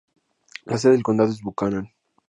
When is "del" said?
0.93-1.03